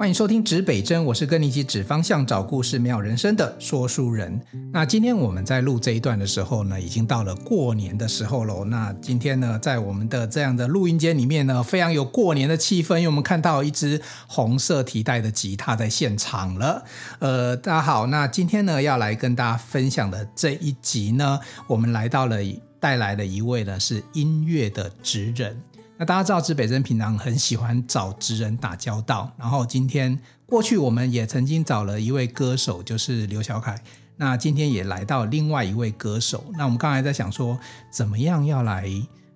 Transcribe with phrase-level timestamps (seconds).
[0.00, 4.40] 欢迎收听指北针，我是跟你一起指方向、找故事、妙人生的说书人。
[4.72, 8.64] 那今天我们在录这一段的时候呢，已经到了过年的时候喽。
[8.64, 16.82] 那今天呢，在我们的这样的录音间里面呢，非常有过年的气氛，因为我们看到一支红色提袋的吉他在现场了。
[17.18, 22.38] 呃，大家好，那今天呢，要来跟大家分享的这一集呢，我们来到了
[22.80, 25.60] 带来了一位呢是音乐的职人。
[26.00, 29.30] 那大家知道，指北针平常很喜欢找职人打交道。
[29.36, 33.78] 然后今天过去，我们也曾经找了一位歌手，就是刘小凯。
[34.16, 36.42] 那今天也来到另外一位歌手。
[36.56, 37.58] 那我们刚才在想说，
[37.90, 38.90] 怎么样要来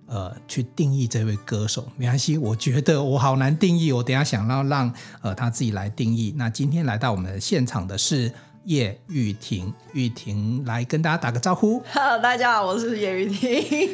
[0.07, 1.87] 呃去定义这位歌手？
[1.97, 3.91] 没关系，我觉得我好难定义。
[3.91, 4.91] 我等下想要让
[5.21, 6.33] 呃他自己来定义。
[6.35, 8.33] 那今天来到我们现场的是。
[8.65, 11.81] 叶玉婷，玉婷来跟大家打个招呼。
[11.93, 13.49] Hello， 大家好，我是叶玉婷，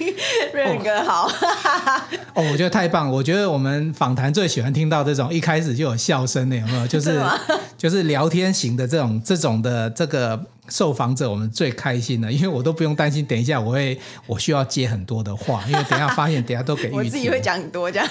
[0.54, 1.30] 瑞仁哥好。
[2.34, 3.12] 哦，我觉得太棒！
[3.12, 6.88] 我觉得我们访谈最喜欢听到这种一开始就有笑声的，有没有？
[6.88, 7.22] 就是
[7.78, 10.42] 就是聊天型的这种这种的这个。
[10.70, 18.08] 受访者我们最开心的，因为我都不用担心，等一下我会我需要接很多的话，因为等一下发现等一下都给玉婷，我自己会讲很多这样。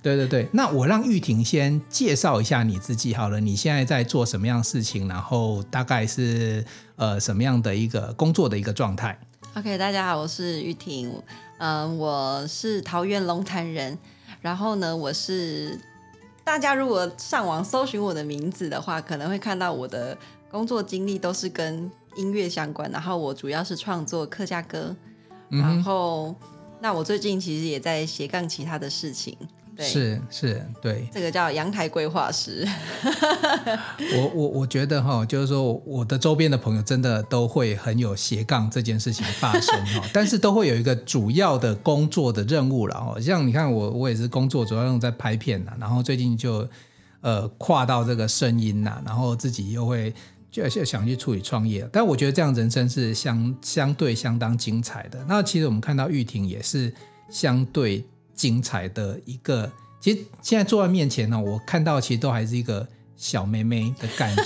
[0.00, 6.64] 对对对，那我让玉婷先介绍一下你自己好了，你现在在做什么样的事情，然后大概是
[6.96, 9.16] 呃什么样的一个工作的一个状态。
[9.54, 11.12] OK，大家好，我是玉婷，
[11.58, 13.96] 嗯、呃，我是桃园龙潭人，
[14.40, 15.78] 然后呢，我是
[16.42, 20.18] 大家如果上网搜寻我的名字的话，可能会看到我的。
[20.48, 24.94] 工作经历都是跟音乐相关，然后我主要是创作客家歌，
[25.50, 26.34] 嗯、然后
[26.80, 29.36] 那我最近其实也在斜杠其他的事情，
[29.76, 32.66] 对，是是，对，这个叫阳台规划师。
[34.16, 46.66] 我我我觉得哈，就是说我的周边的朋友真的都会很有斜杠这件事情发生哈， 但是都会有一个主要的工作的任务了哈，像你看我我也是工作主要用在拍片呐，然后最近就
[47.20, 50.14] 呃跨到这个声音呐，然后自己又会。
[50.48, 55.22] 就想去处理创业，但我觉得这样人生是相相对相当精彩的。
[55.28, 56.90] 那其实我们看到玉婷也是
[57.28, 58.02] 相对
[58.36, 59.68] 精彩的一个。
[59.98, 62.86] 其实现在坐在面前呢，我看到其实都还是一个
[63.16, 64.42] 小妹妹的感觉。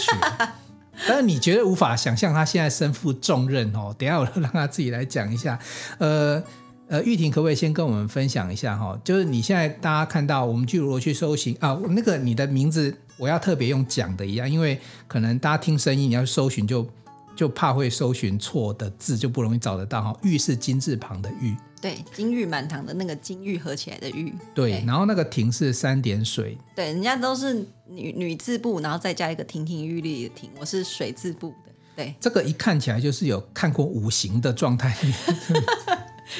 [1.07, 3.95] 但是你觉得无法想象她现在身负重任哦？
[3.99, 5.59] 等一下我让她自己来讲一下。
[5.99, 6.43] 呃
[6.89, 8.99] 呃，玉婷可不可以先跟我们分享一下哈？
[9.05, 11.79] 就是你现在大家看到我们去如何去搜寻啊？
[11.91, 12.97] 那个你的名字。
[13.17, 16.89] 我要特别用讲的一样，因为可能大家听声音，你要搜寻就
[17.35, 20.19] 就怕会搜寻错的字，就不容易找得到哈。
[20.23, 24.73] 玉是金字旁的玉，对，金玉满堂的那个金玉合起来的玉，对。
[24.73, 27.55] 对，然后那个亭是三点水，对，人家都是
[27.87, 32.15] 女女字部，然后再加一个亭亭玉立的亭，我是水字部的，对。
[32.21, 34.95] 这个一看起来就是有看过五行的状态，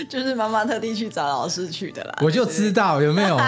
[0.09, 2.19] 就是妈妈特地去找老师去的啦。
[2.23, 3.39] 我就知道有没有。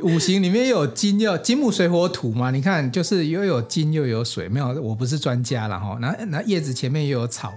[0.00, 2.52] 五行里面有金，又有金木水火土嘛？
[2.52, 5.98] 你看，就是又有金又有水，没有，我不是专家了哈。
[6.00, 7.52] 那那叶子前面又有草。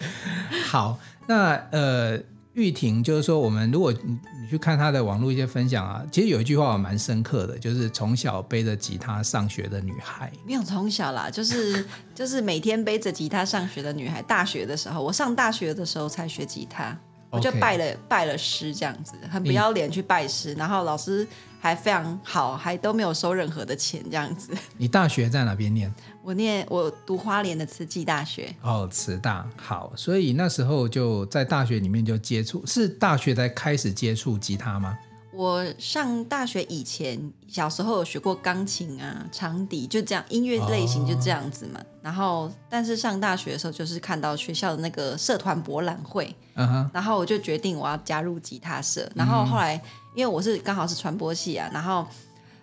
[0.64, 2.18] 好，那呃，
[2.54, 10.32] 玉婷就是说，我们如果你你去看她的网络一些分享啊，其实有一句话我蛮深刻的，就是从小背着吉他上学的女孩。
[10.46, 11.84] 没有从小啦，就是
[12.14, 14.22] 就是每天背着吉他上学的女孩。
[14.22, 16.98] 大学的时候，我上大学的时候才学吉他，
[17.30, 21.26] 我就拜了.拜了师这样子，很不要脸去拜师，然后老师。
[21.60, 24.52] 还非常好，还都没有收任何的钱，这样子。
[24.76, 25.92] 你大学在哪边念？
[26.22, 28.54] 我念我读花莲的慈济大学。
[28.62, 34.96] 哦，慈大好，所以那时候就在大学里面就接触，是大学才开始接触吉他吗？
[35.38, 41.78] 我上大学以前，小时候有学过钢琴啊、长笛，就这样音乐类型就这样子嘛。
[41.78, 49.08] 哦、然后，但是上大学的时候，就是看到学校的那个社团博览会，嗯，然后我就决定我要加入吉他社。
[49.14, 49.82] 然后后来，嗯、
[50.16, 52.04] 因为我是刚好是传播系啊，然后，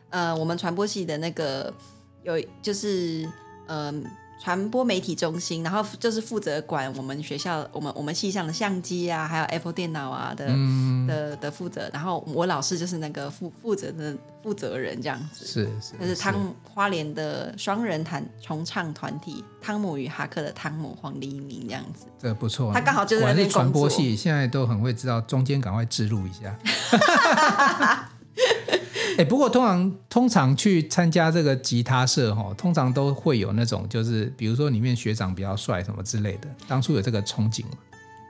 [0.10, 1.74] 呃，我们传播系的那个
[2.24, 3.24] 有就是，
[3.68, 4.12] 嗯、呃。
[4.38, 11.90] 传播媒体中心，然后就是负责管我们学校、我们我们系上的相机啊，还有 Apple 电脑啊的、嗯、的的负责。
[11.94, 15.46] 然后我老师就是那个负负责的负责人，这样子。
[15.46, 15.94] 是是。
[16.00, 22.06] 就是汤花莲的双人弹重唱团体汤姆与哈克的汤姆黄黎明这样子。
[22.20, 22.72] 这个不错。
[22.74, 26.56] 他刚好就是在那边传播系，现在都很会知道中间赶快置入一下。
[29.18, 36.50] 哎，不过通常通常去参加这个吉他社哈，通常都会有那种就是，比如说里面学长比较帅什么之类的。
[36.68, 37.78] 当初有这个憧憬吗？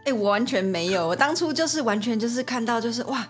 [0.06, 1.08] 哎，我完全没有。
[1.08, 3.28] 我当初就是完全就是看到就是哇，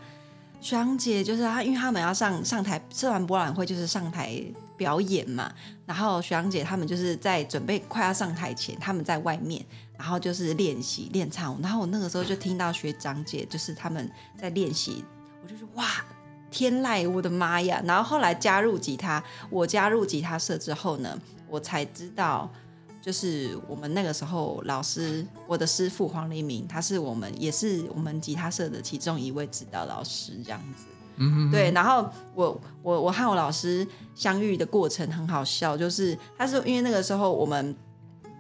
[0.60, 4.44] 学长姐就是他，因为他们要上上台，社团博览会就是上台
[4.76, 5.50] 表演嘛。
[5.86, 9.64] 然后学长姐他们就是在准备快要上台前，他们在外面，
[9.98, 11.58] 然后就是练习练唱。
[11.62, 15.06] 然后我那个时候就听到学长姐就是他们在练习，
[15.42, 15.86] 我就说哇。
[16.56, 17.82] 天籁，我的妈呀！
[17.84, 21.20] 然后后来加入吉他，我加入吉他社之后呢，
[21.50, 22.50] 我才知道，
[23.02, 30.86] 就是我们那个时候老师，我的师傅黄黎明，他是我们也是我们吉他社的其中一位指导老师，这样子。
[31.18, 31.72] 嗯对。
[31.72, 33.86] 然后我我我和我老师
[34.16, 37.76] 相遇的过程很好笑，就是他是因为那个时候我们。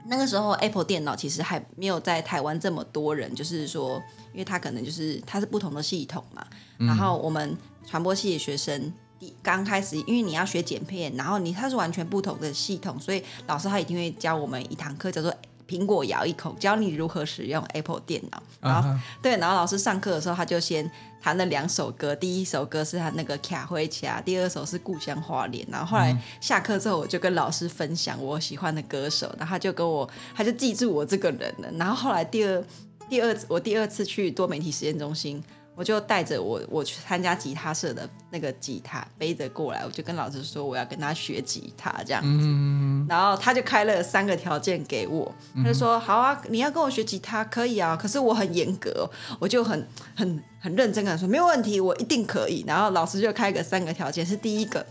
[0.07, 4.01] 那个时候，Apple 电脑其实还没有在台湾这么多人，就是说，
[4.33, 6.45] 因为它可能就是它是不同的系统嘛。
[6.79, 8.93] 嗯、然后我们传播系的学生
[9.41, 15.33] 刚开始，因为你要学剪片，然后你它是完全不同的系统，所以老师他一定会教我们一堂课，叫做。
[15.67, 18.41] 苹果咬一口，教你如何使用 Apple 电脑。
[18.61, 18.99] 然后，uh huh.
[19.21, 20.89] 对，然后老师上课的时候，他就先
[21.21, 22.15] 弹了两首歌。
[22.15, 25.65] 第一首歌是他那个卡灰卡，第二首是故乡花莲。
[25.71, 31.69] 然后后来下课之后，我就跟老师分享我喜欢的歌手，然后他就跟我，他就记住我这个人了。
[31.77, 32.63] 然后后来第二
[33.09, 35.43] 第二我第二次去多媒体实验中心。
[35.75, 49.85] 我就带着我我去参加吉他社的那个吉他背着过来，我就跟老师说我要跟他学吉他这样子，嗯、然后他就开了三个条件给我，他就说、嗯、好啊，你要跟我学吉他可以啊，可是我很严格，我就很
[50.15, 52.63] 很很认真跟他说没有问题，我一定可以。
[52.65, 54.85] 然后老师就开个三个条件，是第一个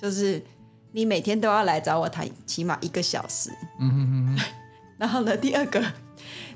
[0.00, 0.42] 就是
[0.92, 4.38] 你每天都要来找我弹起码一个小时，嗯
[4.96, 5.84] 然后呢，第二个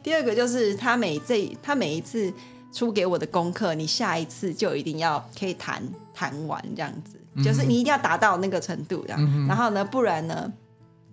[0.02, 2.32] 第二个就是他每这他每一次。
[2.74, 5.80] 出给我的功课，你下一次就一定要可以弹
[6.12, 9.18] 弹完这样子，就是你一定要达到那个程度这样。
[9.22, 10.52] 嗯、然后呢，不然呢，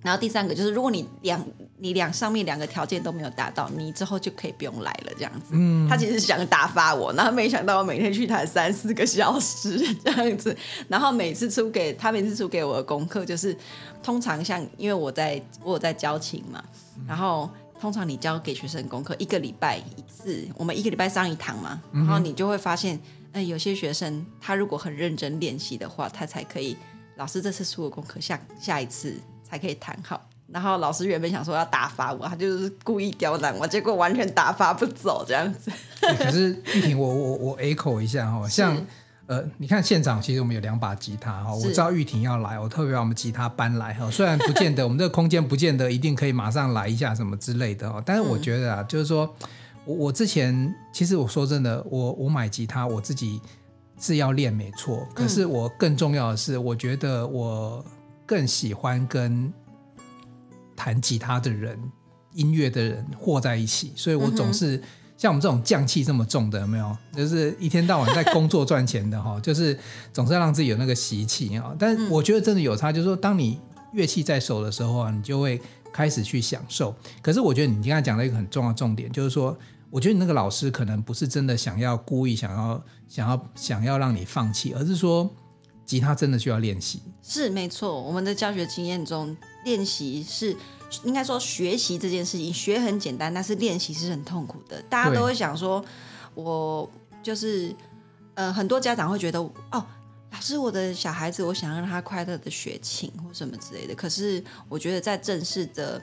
[0.02, 1.40] 然后第三个就是，如果你两
[1.78, 5.52] 你两上面两个条件都没有达到，你之后就可以不用来了这样子。
[5.52, 10.58] 嗯、他其实是想打发我，然后没想到我每天去弹三四个小时这样子，
[10.90, 13.56] 然后每次出给他每次出给我的功课就是，
[14.02, 16.64] 通常像因为我在我有在教琴嘛，
[17.08, 17.48] 然后。
[17.82, 23.00] 通常你教给学生功课一个礼拜一次，我们一个礼拜上一堂嘛，然后你就会发现，
[23.32, 26.78] 哎，有些学生他如果很认真练习的话，他才可以，
[27.16, 30.30] 老师这次出的功课下下一次才可以弹好。
[30.48, 35.72] 然后老师原本想说要打发我，他就是故意刁难我，结果完全打发不走这样子。
[36.00, 38.86] 可是玉婷，我我我 echo 一下哈，像。
[39.32, 41.58] 呃，你看现场，其实我们有两把吉他哈。
[41.58, 44.12] 是我知道玉婷要来，我特别把我们吉他搬来哈。
[44.12, 49.34] 虽然不见得我们这个空间不见得一定可以马上来一下什么之类的哦，但是我觉得啊，嗯、就是说
[49.86, 53.40] 我我之前其实我说真的，我我买吉他我自己
[53.98, 57.86] 是要练没错，可是我更重要的是，我觉得我
[58.26, 59.50] 更喜欢跟
[60.76, 61.80] 弹吉他的人、
[62.34, 64.76] 音乐的人和在一起，所以我总是。
[64.76, 64.84] 嗯
[65.22, 66.98] 像我们这种匠气这么重的，有没有？
[67.16, 69.78] 就是一天到晚在工作赚钱的哈， 就是
[70.12, 71.76] 总是要让自己有那个习气啊。
[71.78, 73.60] 但我觉得真的有差，就是说，当你
[73.94, 75.62] 乐器在手的时候啊，你就会
[75.94, 76.96] 开始去享受。
[77.22, 79.56] 可是我觉得你刚才讲了一个很重要的重点，就是说，
[79.92, 85.30] 我觉得你那个老师可能不是真的想要故意想要想要想要让你放弃，而是说
[85.86, 87.00] 吉他真的需要练习。
[87.22, 90.58] 是没错，我们的教学经验中，练习是。
[91.04, 94.82] 应该说，学习这件事情学很简单，但是练习是很痛苦的。
[94.84, 95.84] 大家都会想说，
[96.36, 96.90] 我
[97.24, 97.74] 就是
[98.34, 99.86] 呃，很多家长会觉得，哦，
[100.32, 103.96] 老师，我的小孩子，我想让他快乐的学琴或什么之类的。
[103.96, 106.02] 可是，我觉得在正式的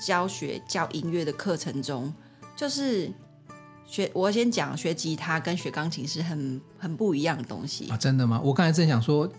[0.00, 2.12] 教学教音乐的课程中，
[2.56, 3.10] 就是
[3.86, 7.96] 学我先讲学吉他跟学钢琴是很很不一样的东西啊。
[7.96, 8.40] 真的吗？
[8.42, 9.30] 我刚才正想说，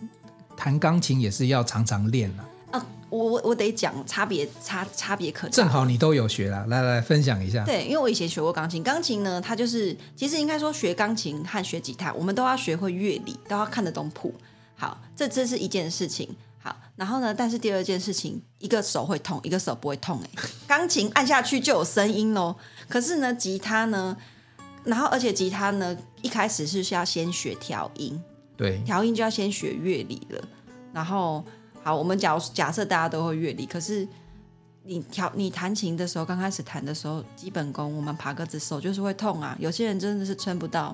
[0.56, 2.30] 弹钢琴也是要常常练
[2.72, 2.86] 啊。
[3.10, 5.52] 我我我得讲差别差差别可大。
[5.52, 7.64] 正好你都有学了，来来分享一下。
[7.64, 14.34] 对，因为我以前学过钢琴，钢琴呢，它就是其实应该说学钢琴和学吉他，我们都要学会乐理，都要看得懂谱。
[14.76, 16.30] 好，这这是一件事情。
[16.60, 20.20] 好，然后呢，但是第二件事情，一个手会痛，一个手不会痛。
[20.24, 20.30] 哎，
[20.68, 22.56] 钢琴按下去就有声音喽。
[22.90, 24.18] 可是呢，吉他呢，
[24.84, 28.22] 然后而且吉他呢，一开始是需要先学调音，
[28.58, 30.44] 对，调音就要先学乐理了，
[30.92, 31.44] 然后。
[31.88, 34.06] 好，我们假假设大家都会乐理，可是
[34.84, 39.56] 你调你弹琴的时候，刚开始弹的时候，基本功我们爬格子手就是会痛啊。
[39.58, 40.94] 有些人真的是撑不到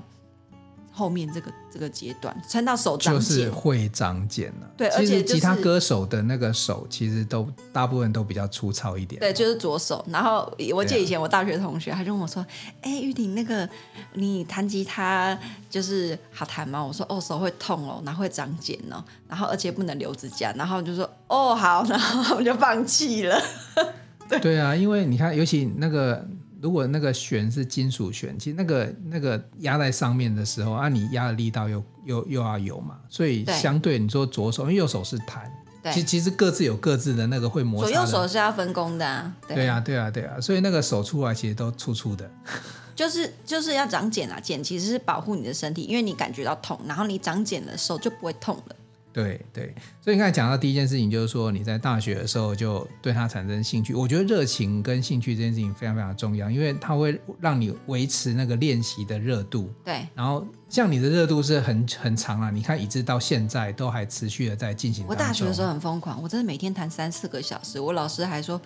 [0.95, 4.71] 后面这个这个阶段，撑到手就是会长茧了。
[4.77, 9.19] 对，而且、就是、吉他歌手的那个手其实都大部分都比较粗糙一点。
[9.19, 10.05] 对，就是左手。
[10.07, 12.45] 然后我记得以前我大学同学，他就问我说
[12.81, 13.67] ：“哎、啊，玉婷，那个
[14.13, 15.35] 你弹吉他
[15.67, 23.41] 就是好弹吗？”我说：“哦，手会痛哦，然后会长茧哦，然后而且不能留指甲。”然后就说：“哦，好。”然后我就放弃了。
[24.29, 26.23] 对，对啊，因为你看，尤其那个。
[26.63, 35.51] 如果那个弦是金属弦，其实那个那个压在上面的时候，啊，你压的力道又又又要有嘛，所以相对你说左手，因为右手是弹，
[35.83, 37.91] 对其实其实各自有各自的那个会摩擦。
[37.91, 39.35] 左右手是要分工的啊。
[39.45, 42.31] 对，对啊，对啊，对啊，所以那个手出来其实都粗粗的。
[42.95, 48.75] 就是就是要长茧啊，茧其实是保护你的身体，因为你感觉到痛，然后你长茧的时候就不会痛了。
[49.13, 53.93] 对对，所以你刚才讲到第一件事情，就是说你在大学的时候就对它产生兴趣。
[53.93, 59.71] 我觉得热情跟兴趣这件事情非常非常重要，因为它会让你维持那个练习的热度。
[59.85, 65.05] 对，然后像你的热度是很很长啊，你看一直到现在都还持续的在进行。
[65.07, 68.59] 我大学的时候很疯狂，我真的每天弹三四个小时，我老师还说。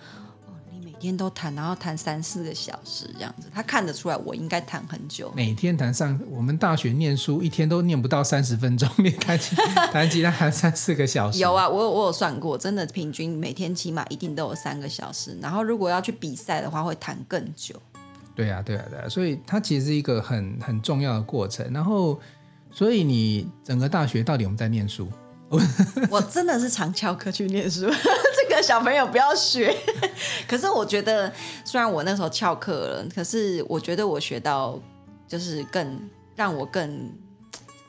[0.98, 5.32] 每天都弹，然后弹三四个小时这样子，他看得出来我应该弹很久。
[5.32, 9.54] 每天弹上，我们大学念书一天都念不到三十分钟，你 弹吉
[9.92, 11.38] 弹吉他弹三四个小时。
[11.38, 15.38] 有啊，我有我有算过，真的平均每天起码一定都有三个小时。
[15.40, 17.80] 然后如果要去比赛的话，会弹更久。
[18.34, 21.72] 对啊，对啊，对啊，所以它其实是一个很很重要的过程。
[21.72, 22.18] 然后，
[22.72, 25.08] 所以你整个大学到底我们在念书？
[26.10, 27.82] 我真的是常翘课去念书。
[27.88, 29.74] 这个小朋友不要学，
[30.48, 31.32] 可是我觉得，
[31.64, 34.78] 虽然我那时候翘课了，可是我觉得我学到
[35.26, 35.98] 就是更
[36.36, 37.10] 让我更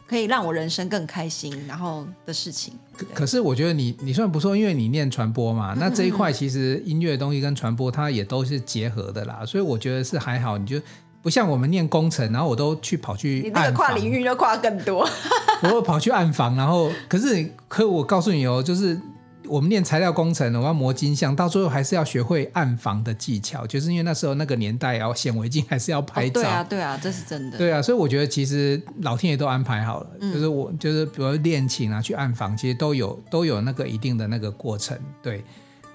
[0.08, 2.74] 可以让我人生更开心，然后的事情。
[2.98, 10.58] 可可是我觉得你你算不错，因为你念传播嘛，那这一块其实音乐的东西跟传播它也都是结合的啦，所以我觉得是还好。
[10.58, 10.82] 你就
[11.22, 15.08] 不像我们念工程，然后我都去跑去，你那个跨领域就跨更多。
[15.64, 19.00] 我会跑去暗房，然后可是可我告诉你哦，就是。
[19.48, 26.42] 我们念材料工程，我要磨金像，到最后还是要学会暗房的技巧，就是因为那时候那个年代要显微镜还是要拍照。
[26.42, 26.44] 哦。
[26.44, 27.58] 对啊，对啊，这是真的。
[27.58, 34.96] 对啊，所以我觉得其实老天爷都安排好了，嗯、就是我就是比如练琴啊，去暗房，其实都有都有那个一定的那个过程。
[35.24, 35.44] 对，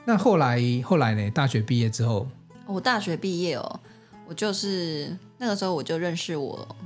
[0.05, 1.31] 那后来后来呢？
[1.31, 2.27] 大学毕业之后，
[2.67, 3.81] 我大学毕业哦，
[4.27, 6.77] 我就是那个时候我就认识我。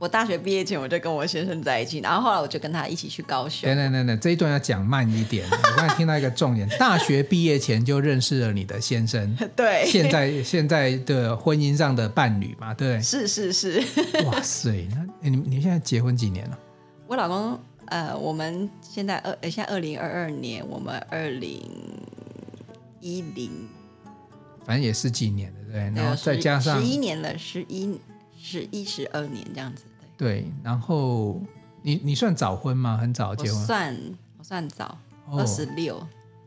[0.00, 3.68] 我大学毕业前我就跟我先生在一起，然后后来我就跟他一起去高雄。
[3.68, 5.44] 等等等等，这一段要讲慢一点。
[5.50, 13.82] 我刚才听到一个重点，大学毕业前就认识了你的先生， 对，现在现在的婚姻上的伴侣嘛，对，是是是。
[14.26, 14.86] 哇塞，
[15.20, 16.56] 那你你现在结婚几年了？
[17.08, 21.60] 我老公呃，我们现在二现在二零二二年，我们二零
[23.00, 23.50] 一零，
[24.68, 27.98] 反正也十几年了，对，然后再加上十一年了，十一。
[28.40, 29.82] 十一十二年这样子，
[30.16, 30.42] 对。
[30.42, 31.42] 对，然后
[31.82, 32.96] 你你算早婚吗？
[32.96, 33.60] 很早结婚？
[33.60, 33.96] 我算
[34.38, 34.96] 我算早，
[35.32, 36.00] 二十六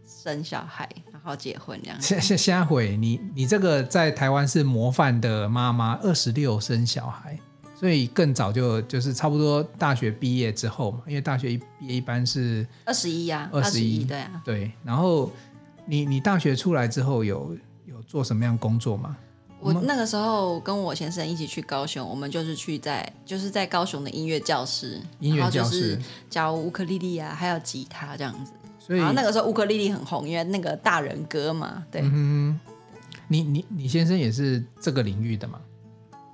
[0.08, 2.08] 生小孩，然后结婚这样子。
[2.08, 7.38] 下下下回你你这个在台湾是模范的妈妈，二十六生小孩，
[7.76, 14.72] 所以更早就就是差不多大学毕业之后嘛，因为大学一毕业一般是二十一呀，二十一对啊，对。
[14.86, 15.30] 然后
[15.86, 17.56] 你你大学出来之后有
[17.92, 19.18] 有做什么样工作吗？
[19.60, 28.52] 我那个时候跟我先生一起去高雄，我们就是去在就是在高雄的音乐教室，音乐教室，教乌克丽丽啊，还有吉他这样子。
[28.80, 31.86] 所以然后那个时候乌克丽丽很红，因为那个大人歌嘛。
[31.92, 32.60] 对，嗯、
[33.28, 35.60] 你你你先生也是这个领域的吗？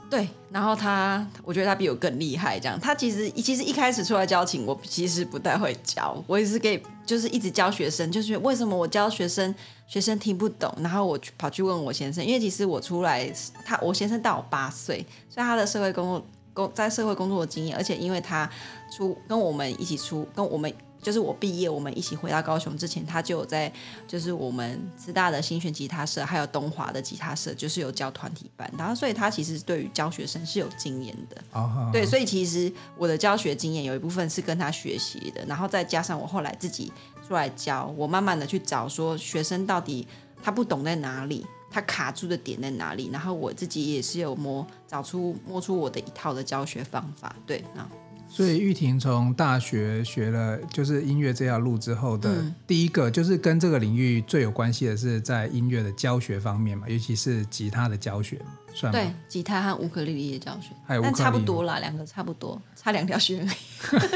[0.10, 2.58] 对，然后他，我觉得他比我更厉害。
[2.58, 8.10] 这样，他其实其实一开始出来教琴，我其实不太会教，我也是给，就是一直教学生。
[8.12, 9.54] 就是为什么我教学生，
[9.86, 13.30] 学生听不懂，然后我跑去问我先生，因为其实我出来，
[13.66, 18.50] 他我先生大我八岁，所以他的社会工作工在社会工作的经验，而且因为他
[18.96, 20.74] 出跟我们一起出跟我们。
[21.01, 23.72] 就是我毕业，我们一起回到高雄之前，他就有在，
[24.08, 31.42] 就是我们师大的新选吉他社，还有东华的吉他社，就是有教团体班，然后所以他其实对于教学生是有经验的。
[31.51, 31.92] Oh, oh, oh.
[31.94, 36.92] 对，所以其实我的教学经验有一部分是跟他学习的，然后再加上我后来自己
[37.27, 40.08] 出来教，我慢慢的去找说学生到底
[40.42, 47.36] 他不懂在哪里，他卡住的点在哪里，然后我自己也是有摸找出摸出我的一套的教学方法。
[47.46, 47.88] 对，那。
[48.29, 52.29] 所以玉婷从大学学了就是音乐这条路之后的
[52.67, 58.39] 第一个，就是跟这个领域最有关系的是在音乐的教学方面嘛，尤其是吉他的教学，
[58.74, 58.91] 算？
[58.91, 63.48] 对，吉他和乌克丽丽的教学，还有但差不多啦，两个差不多，差两条弦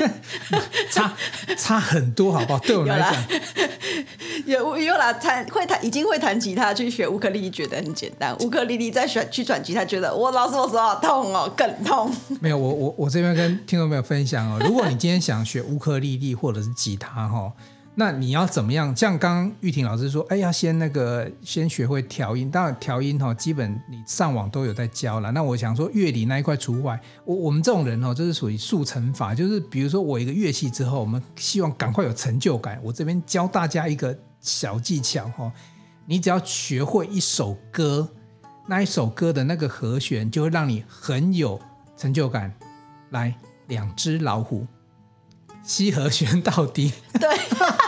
[0.91, 1.13] 差
[1.57, 2.59] 差很多，好不好？
[2.59, 3.15] 对我来讲。
[4.45, 8.35] 有 有啦，弹会弹，已经会弹吉他，去学乌克丽丽觉得很简单。
[8.39, 12.11] 乌克丽丽再选去转吉他，觉得我老师我手好痛哦，更痛。
[12.39, 17.51] 没有，我我我这边跟听众朋友分享哦， 如果你今天想学乌克丽丽或者是吉他哈。
[17.93, 18.95] 那你要怎么样？
[18.95, 22.49] 像刚刚玉婷老师说，哎，要先那个先学会调音。
[22.49, 25.29] 当然调音哈，基本你上网都有在教了。
[25.33, 26.97] 那我想说乐理那一块除外。
[27.25, 32.79] 我我们这种人哦，就是属于速成法，就是比如说我一个乐器之后，我们希望赶快有成就感。
[32.81, 35.51] 我这边教大家一个小技巧哈，
[36.05, 38.07] 你只要学会一首歌，
[38.67, 41.59] 那一首歌的那个和弦就会让你很有
[41.97, 42.53] 成就感。
[43.09, 43.35] 来，
[43.71, 44.67] 两只老虎。
[45.63, 47.29] C 和弦到底，对，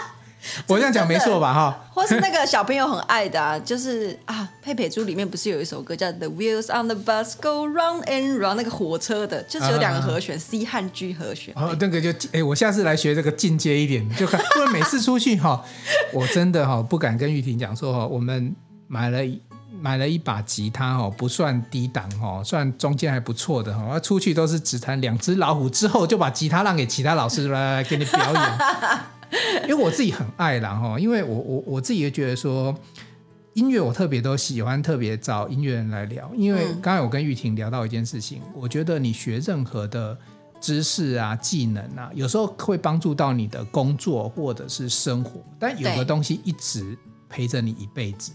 [0.69, 1.51] 我这样讲没错吧？
[1.51, 11.51] 哈，或是那个小朋友很爱的啊，就是啊，佩佩猪里面不是有一首歌叫《The Wheels on the Bus Go Round and Round》，那个火车的，就是有两个和弦、啊、C 和 G 和弦。
[11.57, 15.65] 哦，那个就哎，我下次来学这个进阶一点，就看，因为每次出去哈，
[16.13, 18.55] 我真的哈不敢跟玉婷讲说哈，我们
[18.87, 19.17] 买了。
[19.83, 23.99] 买了一把吉他哦，不算低档哦，算中间还不错的哈。
[23.99, 29.63] 出去都是只弹两只老虎，之后就把吉他让给其他老师来 给你表演。
[29.63, 32.73] 因为我自己很爱啦哈，因为我我我自己也觉得说
[33.55, 36.31] 音乐我特别都喜欢，特别找音乐人来聊。
[36.33, 40.17] 因为刚才我跟玉婷聊到一件事情，我觉得你学任何的
[40.61, 46.97] 知识啊、技能啊，有时候会帮助到你的工作或者是生活，但有个东西一直
[47.27, 48.31] 陪着你一辈子。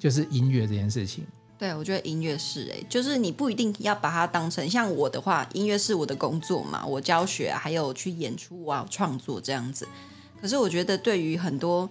[0.00, 1.26] 就是音乐这件事情，
[1.58, 9.86] 对，我觉得音乐是哎、欸，就是你不一定要把它当成像我的话，音乐是我的工作嘛，我教学、啊、还有去演出啊、创作这样子。
[10.40, 11.86] 可是我觉得对于很多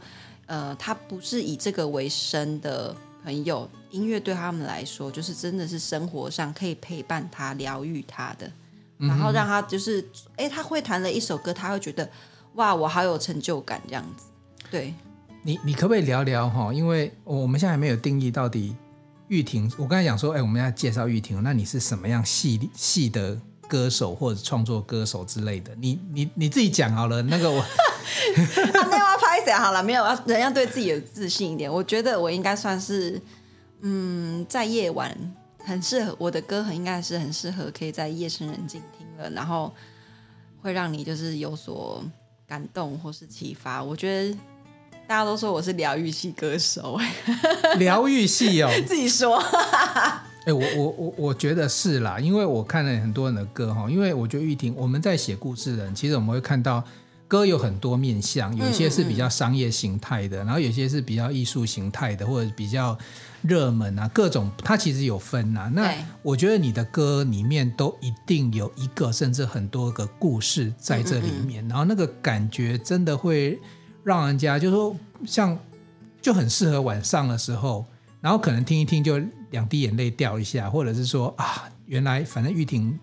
[0.48, 8.52] 呃，他不是以这个为生的朋友，音乐对他们来说，就是真的是生活上可以陪伴他、疗愈他的，
[8.98, 10.02] 然后让他就是
[10.36, 12.10] 哎、嗯，他会弹了一首歌，他会觉得
[12.56, 14.26] 哇，我好有成就感这样子，
[14.72, 14.96] 对。
[15.42, 16.74] 你你可不可以聊聊哈？
[16.74, 18.76] 因为我们现在还没有定义到底
[19.30, 19.72] 玉婷。
[19.78, 25.74] 我刚才讲说，哎，我们要介绍玉婷，那你是什么样系系的歌手或者创作歌手之类的？
[25.76, 27.22] 你你你自己讲好了。
[27.22, 27.64] 那个我，
[28.74, 29.82] 那要拍谁好了？
[29.82, 31.72] 没有，要人要对自己有自信一点。
[31.72, 33.22] 我觉得我应该算是，
[33.82, 35.16] 嗯，在夜晚
[35.64, 39.74] 很适合我的歌，很应该是很适合可以在夜深人静听了，然后
[40.62, 42.04] 会让你就是有所
[42.46, 43.82] 感动或是启发。
[43.82, 44.38] 我觉得。
[45.10, 46.96] 大家都说我是疗愈系歌手，
[47.80, 49.40] 疗愈系哦，自己说。
[50.46, 56.84] 哎、欸，我我我我觉得是啦，因为我看了很多人的歌哈，因为我觉得玉婷，我们在写故事的人，其实我们会看到
[57.28, 62.96] 歌有很多面向，有一些是比较商业形态的，嗯嗯，然后有些是比较艺术形态的，或者比较
[63.42, 65.72] 热门啊，各种它其实有分呐。
[65.74, 73.60] 那我觉得你的歌里面都一定有一个甚至很多个故事在这里面，然后那个感觉真的会。
[74.10, 75.58] 让人家就是说像
[76.22, 77.86] 就很适合晚上的时候，
[78.20, 79.18] 然后可能听一听就
[79.52, 83.00] 两滴眼泪掉一下，或者是说啊，原来反正玉婷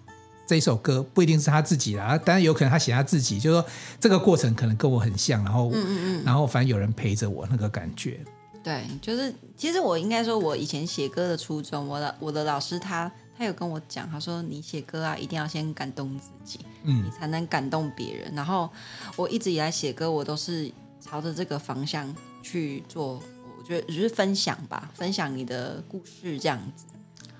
[0.46, 8.20] 这首歌不一定是他自己啦，当然有可能他写他自己，就是说这个过程可能跟我很像，然后嗯嗯嗯，然后反正有人陪着我那个感觉。
[8.62, 18.34] 对，就是其实我应该说，我以前写歌的初衷，我的我的老师他他有跟我讲，他说你写歌啊，一定要先感动自己，嗯，你才能感动别人。
[18.34, 18.68] 然后
[19.16, 20.70] 我一直以来写歌，我都是。
[21.08, 23.22] 朝着这个方向去做，
[23.58, 26.84] 我觉得只是分享吧，分享你的故事这样子。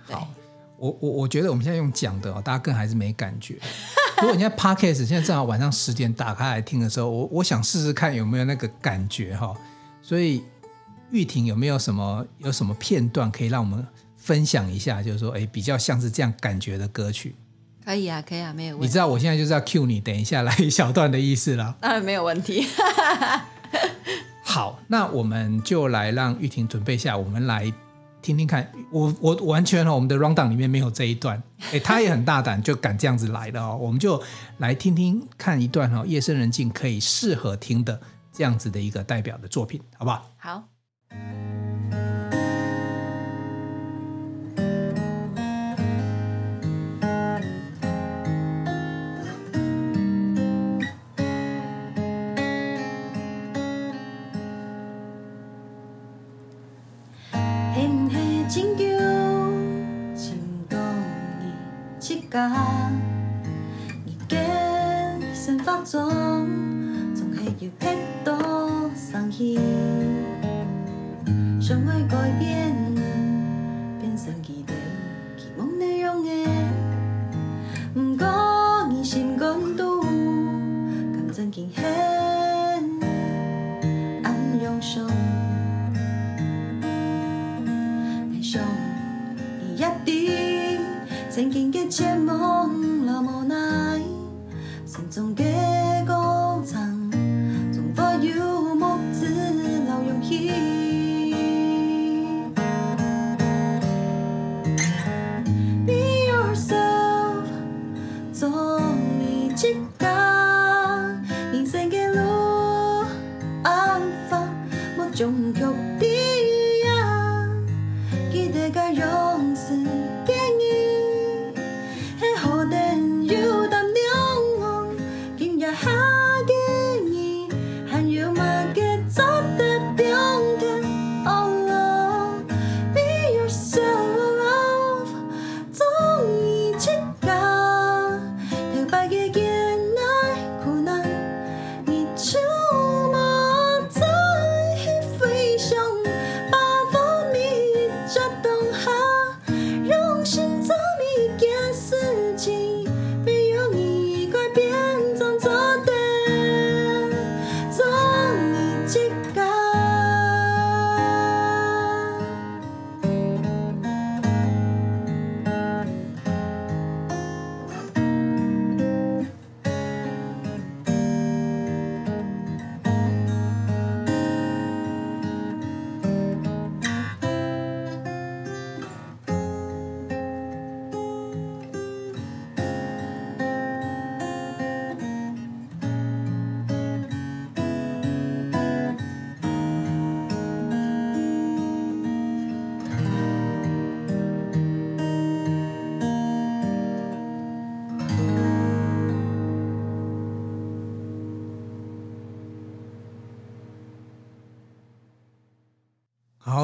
[0.05, 0.29] 好，
[0.79, 3.59] 我我我觉得我们现在用讲的，哦大家更还是没感觉。
[4.22, 9.55] 如果你在 Podcast 现在正好晚上十点打开来听的时候，我我想试试看有没有那个感觉哈。
[10.00, 10.42] 所以
[11.11, 15.02] 玉婷有没有什么有什么片段可以让我们分享一下？
[15.02, 17.35] 就是说，哎，比较像是这样感觉的歌曲。
[17.85, 18.87] 可以啊，可以啊，没有问题。
[18.87, 21.76] 你知道我现在就是要 cue 你，等一下来一小段的意思了。
[21.81, 22.66] 当然没有问题。
[24.57, 27.71] 好，那我们就来让玉婷准备一下，我们来
[28.23, 28.66] 听听看。
[28.90, 31.42] 我我完全哦我们的 rundown 里面没有这一段，
[31.75, 33.77] 哎，他也很大胆，就敢这样子来的哦。
[33.79, 34.23] 我们就
[34.57, 38.01] 来听听看一段哦，夜深人静可以适合听的
[38.33, 40.27] 这样子的一个代表的作品，好不好？
[40.38, 40.62] 好。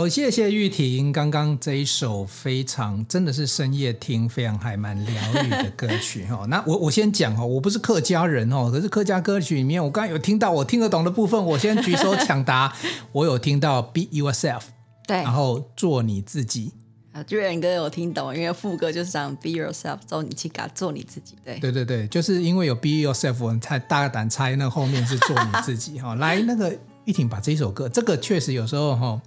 [0.02, 1.12] 好，谢谢玉婷。
[1.12, 6.44] 刚刚这一首非常真的是深夜听，非常还蛮疗愈的歌曲 哈。
[6.48, 12.72] 那我我先讲哦，我不是客家人哦，可是客家歌曲里面，我刚刚有听到我听得懂的部分，我先举手抢答。
[13.12, 14.62] 我有听到 Be Yourself，
[15.06, 16.72] 对，然后做你自己。
[17.12, 21.36] 啊，巨人哥有听懂，因为副歌就是讲 Be Yourself，做你去嘎，做你自己。
[21.44, 26.16] 对，对对对，就是因为有 Be Yourself，我才大胆猜那后面是做你自己哈。
[26.18, 29.22] 来，那个玉婷把这首歌，这个确实有时候哈。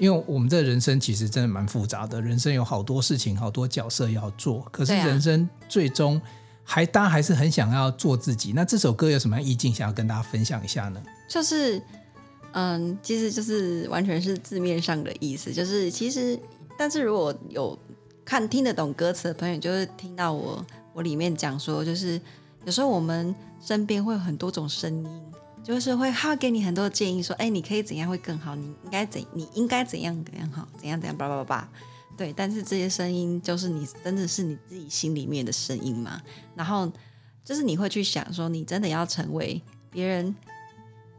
[0.00, 6.20] 因为我们这人生其实真的蛮复杂的，人生有好多事情、好多角色要做，可是人生最终
[6.64, 8.52] 还大家还是很想要做自己。
[8.54, 11.02] 那这首歌有什么意境想要跟大家分享一下呢？
[11.28, 11.80] 就是，
[12.52, 16.38] 嗯，其实就是完全是字面上的意思，就是其实，
[16.78, 17.78] 但是如果有
[18.24, 22.18] 看听得懂歌词的朋友，就会听到我我里面讲说，就是
[22.64, 25.22] 有时候我们身边会有很多种声音。
[25.62, 28.56] 就是会，他会给你很多建议，说，哎，你可以怎样会更好？
[28.56, 30.66] 你应该怎，你应该怎样怎样好？
[30.78, 31.68] 怎样怎样叭叭叭叭，
[32.16, 32.32] 对。
[32.32, 36.20] 但是这些声音，就是你真的是你自己心里面的声音嘛？
[36.56, 36.90] 然后
[37.44, 40.34] 就是你会去想说，你真的要成为别人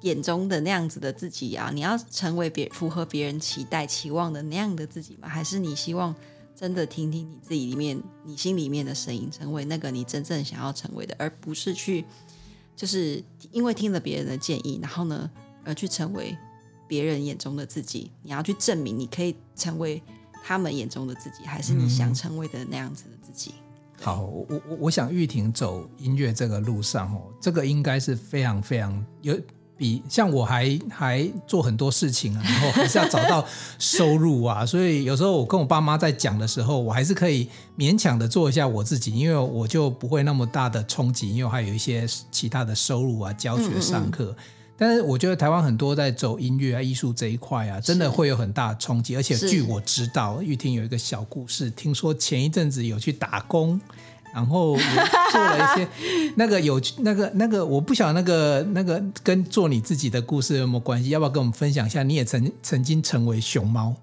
[0.01, 1.69] 眼中的那样子的自己啊？
[1.71, 5.29] 你要成为别符合别人期待期望的那样的自己吗？
[5.29, 6.13] 还是你希望
[6.55, 12.03] 真的听听你自己里面你心里面的声音，成为那个你真正想要成为的，而不是去。
[12.75, 15.29] 就是因为听了别人的建议，然后呢，
[15.63, 16.37] 而去成为
[16.87, 18.11] 别人眼中的自己。
[18.23, 20.01] 你要去证明你可以成为
[20.43, 23.53] 他们眼中的自己，还是你想成为的那样子的自己？
[23.97, 29.39] 嗯、好，我我我想玉婷走音乐这个路上哦，这个应该是非常非常有。
[29.81, 33.43] 比像我还还做很多事情啊，然后还是要找到
[33.79, 44.25] 收入啊，所以有时候我跟我爸妈在讲的时候，我还是可以勉强的做一下我自己，因为我就不会那么大的冲击，因为我还有一些其他的收入啊，教学、上课。
[44.25, 44.43] 嗯嗯嗯。
[44.77, 53.81] 但是我觉得台湾很多在走音乐啊、艺术这一块啊，真的会有很大的冲击，而且据我知道，玉婷有一个小故事，听说前一阵子有去打工。
[54.33, 54.75] 然后
[55.31, 55.87] 做了一些
[56.35, 61.09] 那个有那个那个我不晓得那个那个跟做你自己的故事有没有关系？
[61.09, 62.03] 要不要跟我们分享一下？
[62.03, 63.93] 你也曾曾经成为熊猫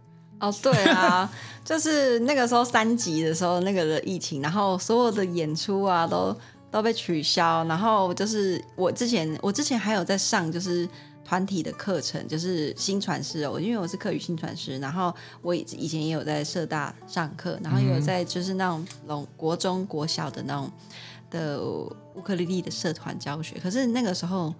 [0.41, 0.55] 哦？
[0.63, 1.31] 对啊，
[1.65, 6.37] 就是那个时候三级的时候，那个的疫情，然后所有的演出啊都
[6.71, 10.89] 都被取消，然后就是我之前我之前还有在上就是。
[11.29, 20.71] 团体的课程就是新传师哦，因为我是课语新传师，然后我以以前也有在社大上课，然后也有在就是那种龙国中国小的那种
[21.29, 24.55] 的乌克丽丽的社团教学，可是那个时候。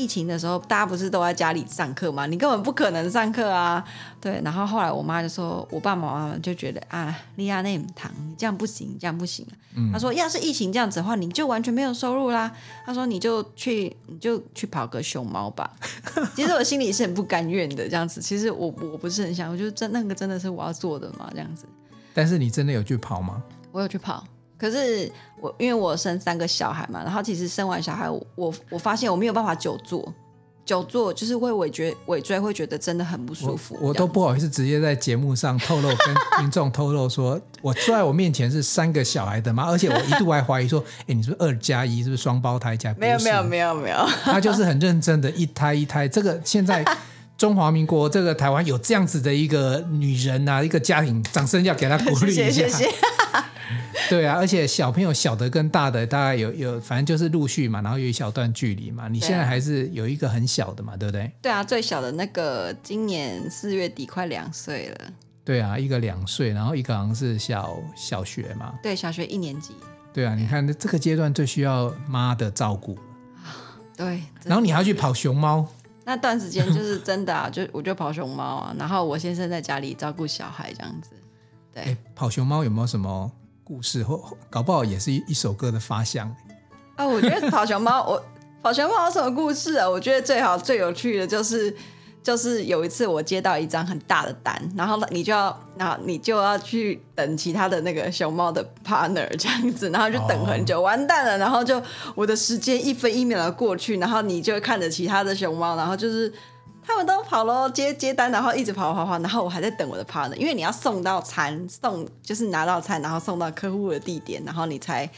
[0.00, 2.24] 疫情的时候，大家不是都在家里上课吗？
[2.24, 3.84] 你根本不可能上课啊！
[4.18, 9.46] 对，然后后来我妈就说，我爸爸妈妈就觉得啊，利亚内姆堂，你这样不行，这样不行。
[9.76, 12.50] 嗯，他说，要是疫情这样子的话，你就完全没有收入啦。
[12.86, 15.70] 他说，你就去，你就去跑个熊猫吧。
[16.34, 18.22] 其实我心里是很不甘愿的，这样子。
[18.22, 21.66] 其实我我不是很想，我觉得真那个真的是我要做的嘛，这样子。
[22.14, 23.42] 但是你真的有去跑吗？
[23.70, 24.24] 我有去跑。
[24.60, 30.12] 可是我因为我生三个小孩嘛，然后其实生完小孩，我我发现我没有办法久坐，
[30.66, 33.76] 久坐就是会尾椎尾椎会觉得真的很不舒服。
[33.80, 42.94] 我，我都不好意思直接在节目上透露，跟 听众透露说，我坐在我面前是三个小孩的妈，而且我一度还怀疑说， 哎，你是不是二加一，是不是双胞胎加？
[42.98, 46.06] 没有没有没有没有， 他就是很认真的一胎一胎。
[46.06, 46.84] 这个现在
[47.38, 52.42] 中华民国这个台湾有这样子的一个女人啊，一个家庭，掌声要给她鼓励一下。
[52.42, 52.90] 谢谢谢谢
[54.08, 59.08] 对啊，而且小朋友小的跟大的大概有有，反正就是陆续嘛，然后有一小段距离嘛。
[59.08, 61.30] 你现在还是有一个很小的嘛，对不对？
[61.42, 65.12] 对啊，最小的那个今年四月底快两岁了。
[65.44, 68.74] 对啊，一个两岁，然后一个好像是小小学嘛。
[68.82, 69.74] 对，小学一年级。
[70.12, 72.98] 对啊，你看这个阶段最需要妈的照顾。
[73.96, 74.22] 对。
[74.44, 75.66] 然后你还要去跑熊猫。
[76.04, 81.10] 那段时间就是真的啊， 就我就跑熊猫啊，然后我先生在家里照顾小孩这样子。
[81.72, 81.96] 对。
[82.14, 83.30] 跑熊猫有没有什么？
[83.70, 86.34] 故事或搞不好也是一一首歌的发香
[86.96, 87.06] 啊！
[87.06, 88.20] 我觉得跑熊猫， 我
[88.60, 89.88] 跑熊猫有什么故事啊？
[89.88, 91.72] 我觉得最好最有趣的就是，
[92.20, 101.80] 就是有一次我接到一张很大的单，然后你就要，然后你就要去等其他的那个熊猫的 partner 这样子，然后就等很久，完蛋了，然后就
[102.16, 106.32] 我的时间一分一秒的过去，然后你就看着其他的熊猫，然后就是。
[106.90, 115.08] 他们都跑喽接接单，然后一直跑跑跑，然后我还在等我的 partner，因为你要送到餐，送就是拿到餐，然后送到客户的地点，然后你才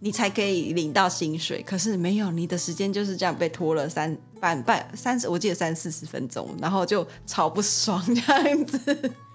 [0.00, 1.62] 你才可以领到薪水。
[1.62, 8.78] 可是没有，你的时间就是这样被拖了三半半三十，我记得三四十分钟，然后就超不爽这样子。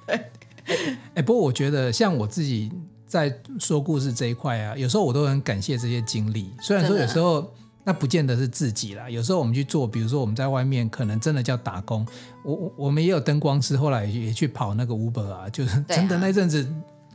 [0.08, 0.16] 对，
[0.66, 2.72] 哎、欸，不过我觉得像我自己
[3.06, 7.54] 在说故事这一块啊，有时候我都很感谢这些经历，虽然说有时候。
[7.84, 9.10] 那不见得是自己啦。
[9.10, 12.06] 有时候我们去做，比如说我们在外面可能真的叫打工。
[12.43, 16.67] 我我我们也有灯光师，后来也去跑那个 Uber 啊，就是 真的那阵子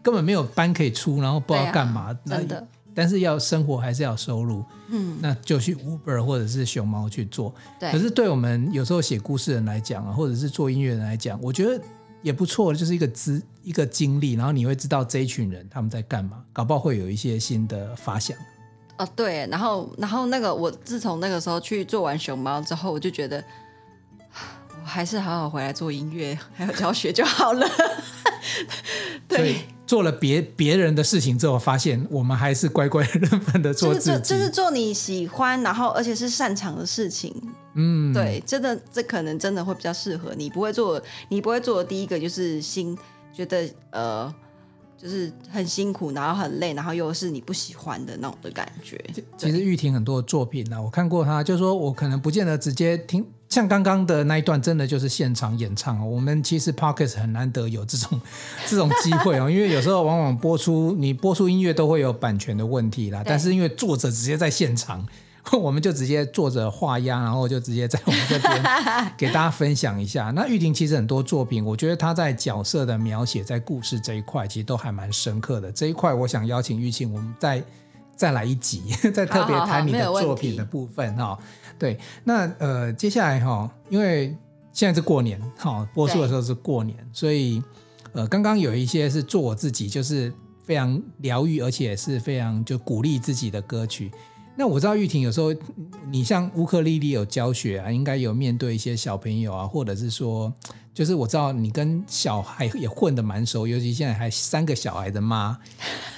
[0.03, 2.11] 根本没有班可以出，然后不知道干嘛。
[2.13, 2.67] 啊、真的。
[2.95, 7.55] 但是要生活还是要收入，嗯，那就去 Uber 或者是熊猫去做。
[7.79, 7.93] 对。
[7.93, 11.81] 可是对我们有时候写故事人来讲啊，或者是做音乐人来讲，我觉得
[12.23, 18.37] 也不错，就是一个资一个经历，然后你会知道这一群人他们在干嘛，搞不好会有一些新的发想。
[18.99, 23.43] 哦，对，然后然后那个我自从那个时候去做完熊猫之后，我就觉得
[24.83, 27.67] 我还是好好回来做音乐还有教学就好了。
[29.27, 29.57] 对。
[29.89, 34.07] 做了别别人的事情之后，发现我们还是乖乖认份的做自己。
[34.11, 37.35] 就是、就是做你喜欢，然后而且是擅长的事情。
[37.73, 40.51] 嗯，对，真的，这可能真的会比较适合你。
[40.51, 42.99] 不会做，你不会做的第一个就是心
[43.33, 44.35] 觉得呃，
[45.01, 48.99] 就是很辛苦，然后很累，然后又是你不喜欢的那种的感觉。
[49.37, 53.25] 其实玉婷很多的作品呢、啊，我看过她，就是说我可能不见得直接听。
[53.49, 56.05] 像刚刚的那一段，真的就是现场演唱哦。
[56.05, 58.21] 我们其实 p o c k e t 很难得有这种
[58.69, 63.23] 这种机会哦，因为有时候往往播出你播出音乐都会有版权的问题啦。
[63.25, 65.07] 但是因为作者直接在现场，
[65.57, 68.65] 我们就直接坐着画押，然后就直接在我们这边
[69.17, 70.31] 给大家分享一下。
[70.35, 75.71] 那玉婷其实很多作品，我觉得她在角色的描写，在故事这一块，其实都还蛮深刻的。
[75.73, 77.63] 这一块，我想邀请玉婷，我们再
[78.17, 78.83] 再来一集，
[79.15, 81.39] 再特别谈你的作品的部分哈。
[81.79, 84.37] 对，那呃，接下来哈，因为
[84.73, 87.63] 现在是过年哈，播出的时候是过年，所以
[88.13, 90.33] 呃，刚刚有一些是做我自己，就是
[90.65, 94.11] 非常疗愈，而且是非常就鼓励自己的歌曲。
[94.59, 95.55] 那我知道玉婷有时候
[96.11, 100.53] 你像乌克丽丽有教学啊，应该有面对一些小朋友啊，或者是说，
[100.93, 105.57] 就是我知道你跟小孩也混得蛮熟，尤其现在还三个小孩的妈。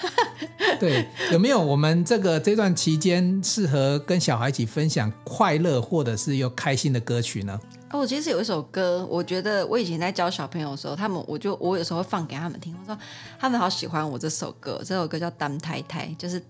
[0.80, 7.60] 对，有没有我们这个这段期间适合跟小孩一起分享快乐或者是又开心的歌曲呢？
[7.90, 12.98] 哦，我其实有一首歌，我觉得我以前在教小朋友的时候，他们我就我有时候会放给他们听，我说
[13.38, 16.42] 他们好喜欢我这首歌，这首歌叫《当太太》，就是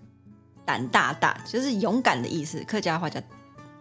[0.71, 3.19] 胆大大，就是勇敢的意思，客家话叫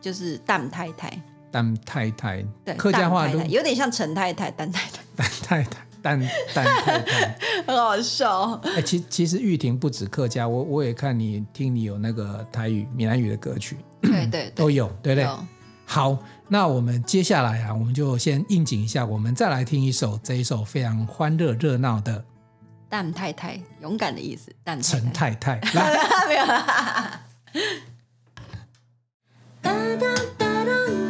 [0.01, 1.09] 就是胆太太。
[1.53, 5.87] 胆太太，对，客家话有点像陈太太，胆太太，胆太太。
[6.03, 6.21] 但
[6.53, 8.53] 但太太 很好笑。
[8.65, 15.29] 哎、欸，其其实玉婷不止客家，我我也看你听你有那个台语、闽南语的歌曲，对对，对都有，对不对？
[15.87, 22.19] 好，那我们接下来啊，我们就先应景一下，我们再来听一首这一首非常欢乐热闹的
[22.91, 24.55] 《胆太太》，勇敢的意思。
[24.65, 27.21] 蛋陈太太， 来，没有啦。
[29.63, 31.10] 哇，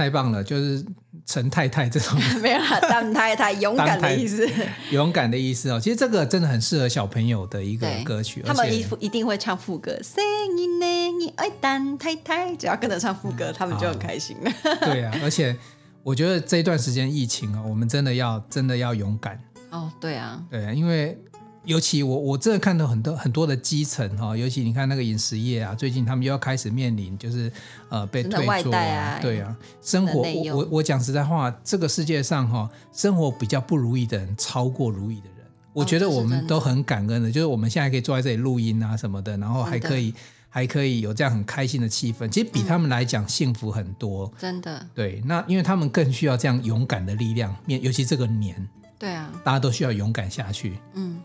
[0.00, 0.42] 太棒了！
[0.42, 0.82] 就是
[1.26, 4.48] 陈太太这种 没有啦，当太太勇敢的意思，
[4.90, 5.78] 勇敢的意思哦。
[5.78, 9.92] 其实这个真的很适合小朋友的一个歌曲，他们一一定会唱副歌。
[10.02, 10.24] 声
[10.56, 10.86] 音呢，
[11.18, 14.50] 你爱当太太，只要跟着唱副歌，他们就很开心了。
[14.80, 15.54] 对啊， 而且
[16.02, 19.38] 我觉得这一段时间疫情啊，我们真的要真的要勇敢
[19.70, 19.92] 哦。
[20.00, 21.16] 对啊，对啊，因为
[21.64, 27.52] 尤其我我真的看到很多很多的基层哈，尤其你看那个饮食业啊，最近他们又要开始面临就是
[27.90, 40.14] 呃被退租啊，啊对啊，生活我我我讲实在话，这个世界上哈，生活比较不如意的人超过如意的人，我觉得我们都很感恩的，哦、就是我们现在可以坐在这里录音啊什么的，然后还可以
[40.48, 44.86] 还可以有这样很开心的气氛，其实比他们来讲幸福很多，真的。
[44.94, 48.66] 对，那因为他们更需要这样勇敢的力量面，尤其这个年，
[48.98, 51.20] 对啊，大家都需要勇敢下去，嗯。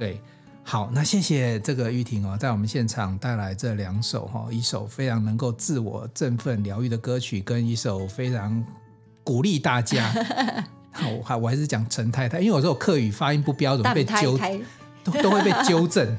[0.00, 0.18] 对，
[0.62, 8.64] 好，那谢谢这个玉婷哦，在我们现场带来这两首哈，一首非常能够自我振奋疗愈的歌曲，跟一首非常
[9.22, 10.10] 鼓励大家。
[11.18, 14.38] 我还我还是讲陈太太，因为我说我客语发音不标准，被纠
[15.04, 16.16] 都都会被纠正。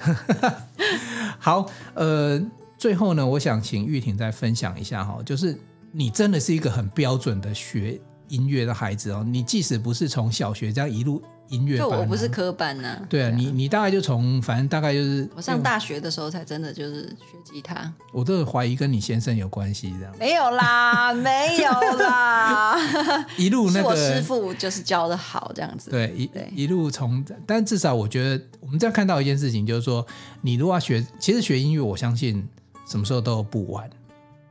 [1.40, 1.66] 好，
[1.96, 2.40] 呃，
[2.78, 5.60] 最后呢，我想请玉婷再分享一下哈，就是
[5.92, 11.20] 你真的是一个很标准的学音乐的孩子哦，你即使不是从小学这样一路。
[11.52, 13.02] 音乐班、啊，就我不是科班呐、啊。
[13.08, 17.94] 对啊，你你大概就从反正大概就是我上大学的时候才真的就是学吉他。
[18.12, 20.16] 我都怀疑跟你先生有关系这样。
[20.18, 22.76] 没有啦， 没有啦。
[23.38, 25.92] 一路那个我师傅就是教的好这样子。
[25.92, 30.06] 对，一对一路从，但至少我觉得我们这样看到一件事情，就是说
[30.42, 32.48] 你如果要学，其实学音乐，我相信
[32.88, 33.90] 什么时候都不晚。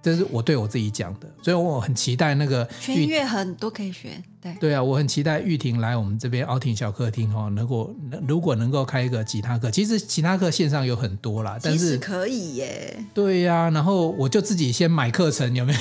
[0.03, 7.95] 这是我对我自己讲的，所以我很期待那个学音乐很多可以学，对对啊，我很期待玉婷来我们这边奥婷小客厅哦，如果
[8.27, 15.79] 如果能够开一个吉他课，其实吉他课线上有很多啦，但是可以耶，对呀、啊，然后我就自己先买课程，有没有？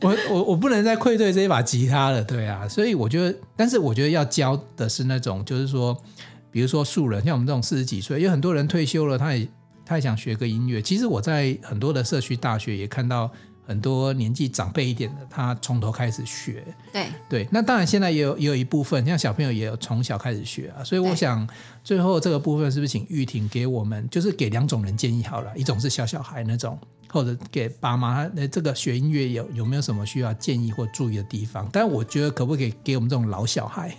[0.00, 5.94] 我我我不能再愧对这一把吉他了，对啊，所以我觉得，但是我觉得要教的是那种，就是说，
[6.50, 9.46] 比如说素人，像我们这种四十几岁，有很多人退休了，他也。
[9.82, 13.28] 他也想学个音乐，其实我在很多的社区大学也看到
[13.70, 16.64] 很多年纪长辈一点的，他从头开始学。
[16.92, 20.82] 对对，那当然现在也有也有一部分，像小朋友也有从小开始学啊。
[20.82, 21.48] 所以我想
[21.84, 26.76] 最后这个部分是不是请玉婷给我们，就是给两种人建议好了，一种是小小孩那种，
[27.12, 31.68] 或者给爸妈，那这个学音乐有有没有什么需要建议或注意的地方？
[31.72, 33.96] 但我觉得可不可以给我们这种老小孩，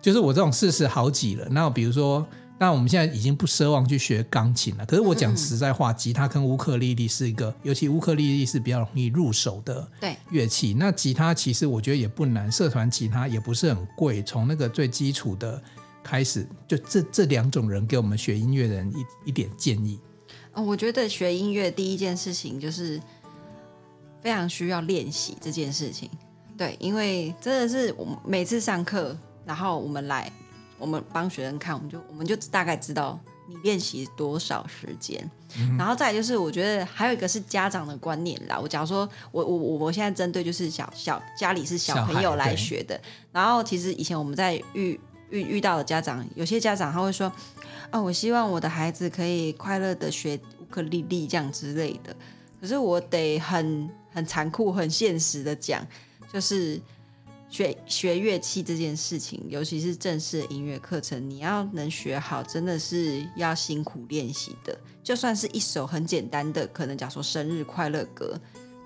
[0.00, 2.26] 就是我这种四十好几了，那比如说。
[2.58, 4.86] 那我们现在已经不奢望去学钢琴了。
[4.86, 9.88] 可是我讲实在话，吉他跟乌克丽丽是一个，尤其乌克丽丽是比较容易入手的
[10.30, 10.72] 乐器。
[10.72, 14.22] 那吉他其实我觉得也不难，社团吉他也不是很贵。
[14.22, 15.60] 从那个最基础的
[16.04, 19.98] 开始，就这这两种人给我们学音乐的人一一点建议。
[20.52, 23.00] 哦我觉得学音乐第一件事情就是
[24.20, 26.08] 非常需要练习这件事情。
[26.56, 30.30] 对，因为真的是我们每次上课，然后我们来。
[30.82, 33.16] 我们帮学生看，我们就我们就大概知道
[33.46, 38.58] 你练习多少时间，嗯、然后再来就是我觉得还有一个是家长的观念啦。
[38.58, 44.98] 我假如说我我我我现在针对就是小小家里是小朋友来学的，然后其实以前我们在遇
[45.30, 47.32] 遇遇到的家长，有些家长他会说
[47.92, 52.14] 啊，我希望我的孩子可以快乐的学乌克丽丽这样之类的。
[52.60, 55.86] 可是我得很很残酷、很现实的讲，
[56.32, 56.80] 就是。
[57.52, 64.74] 学学乐器这件事情，尤其是正式的音乐课程，你要能学好，真的是要辛苦练习的。
[65.02, 68.40] 就算是一首很简单的，可能假说生日快乐歌，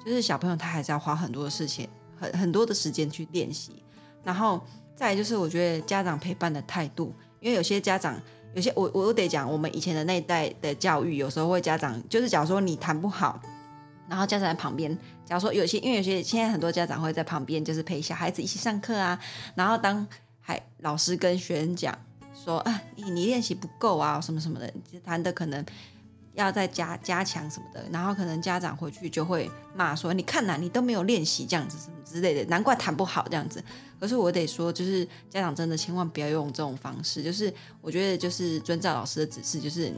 [0.04, 1.88] 就是小朋友他还是要花很多的事情，
[2.18, 3.84] 很很多的时间去练习。
[4.24, 4.60] 然后
[4.96, 8.20] 再来就是，我觉得家长陪伴的态度，因为有些家长，
[8.52, 13.40] 有些我我得讲，我们以前的那一代的教育，有时候会家长就是，假如说你弹不好。
[14.08, 14.96] 然后家长在旁边，
[15.26, 19.18] 假如说有些，因为有些现在很多家长会在旁边，就是陪小孩子一起上课啊。
[19.56, 20.06] 然后当
[20.40, 21.98] 还老师跟学生讲
[22.32, 24.72] 说啊，你你练习不够啊，什么什么的，
[25.04, 25.66] 弹的可能
[26.34, 27.84] 要再加加强什么的。
[27.90, 33.60] 然后可能家长回去就会骂说，你看呐，你都没有练习这样子什么之类的，难怪弹不好这样子。
[33.98, 39.92] 可是我得说，就是家长真的千万不要用这种方式，就是我觉得就是遵照老师的指示，就是。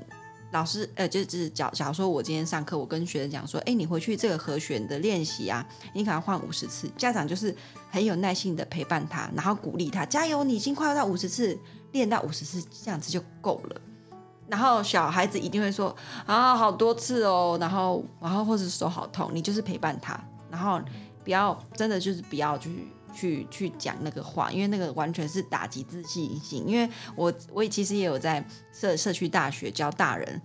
[0.51, 6.91] 老师，呃，就是假假如说我今天上课，我跟学生讲说，哎，你回去这个和弦的练习啊，你可能换五十次。
[6.97, 7.55] 家长就是
[7.91, 11.59] 很有耐心的陪伴他，然后鼓励他，加油，你已经快要到五十次，
[11.93, 13.81] 练到五十次这样子就够了。
[14.49, 15.95] 然后小孩子一定会说
[16.25, 20.19] 啊，好多次哦，然后然后或者手好痛，你就是陪伴他，
[20.51, 20.81] 然后
[21.23, 22.89] 不要真的就是不要去。
[23.15, 26.65] 去去讲那个话，因为那个完全是打击自信心。
[26.67, 30.41] 因为我我其实也有在社社区大学教大人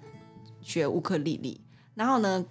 [0.61, 1.59] 学乌克丽丽，
[1.95, 2.45] 然后呢，